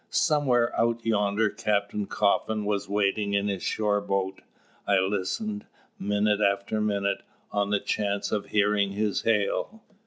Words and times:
Somewhere 0.09 0.73
out 0.81 1.05
yonder 1.05 1.47
Captain 1.51 2.07
Coffin 2.07 2.65
was 2.65 2.89
waiting 2.89 3.35
in 3.35 3.49
his 3.49 3.61
shore 3.61 4.01
boat. 4.01 4.41
I 4.87 4.97
listened, 4.97 5.67
minute 5.99 6.41
after 6.41 6.81
minute, 6.81 7.21
on 7.51 7.69
the 7.69 7.79
chance 7.79 8.31
of 8.31 8.47
hearing 8.47 8.93
his 8.93 9.21
hail. 9.21 9.83